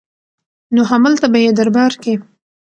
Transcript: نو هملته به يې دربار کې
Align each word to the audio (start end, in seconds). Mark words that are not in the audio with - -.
نو 0.75 0.81
هملته 0.91 1.25
به 1.31 1.37
يې 1.43 1.51
دربار 1.59 1.93
کې 2.03 2.13